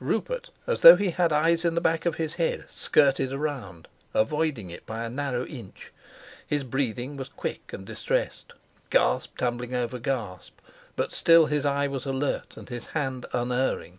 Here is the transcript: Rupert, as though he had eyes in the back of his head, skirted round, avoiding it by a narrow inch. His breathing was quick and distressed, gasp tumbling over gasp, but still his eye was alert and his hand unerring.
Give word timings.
Rupert, 0.00 0.48
as 0.66 0.80
though 0.80 0.96
he 0.96 1.10
had 1.10 1.34
eyes 1.34 1.66
in 1.66 1.74
the 1.74 1.80
back 1.82 2.06
of 2.06 2.14
his 2.14 2.36
head, 2.36 2.64
skirted 2.70 3.30
round, 3.30 3.88
avoiding 4.14 4.70
it 4.70 4.86
by 4.86 5.04
a 5.04 5.10
narrow 5.10 5.44
inch. 5.44 5.92
His 6.46 6.64
breathing 6.64 7.18
was 7.18 7.28
quick 7.28 7.74
and 7.74 7.84
distressed, 7.84 8.54
gasp 8.88 9.36
tumbling 9.36 9.74
over 9.74 9.98
gasp, 9.98 10.60
but 10.96 11.12
still 11.12 11.44
his 11.44 11.66
eye 11.66 11.88
was 11.88 12.06
alert 12.06 12.56
and 12.56 12.70
his 12.70 12.86
hand 12.96 13.26
unerring. 13.34 13.98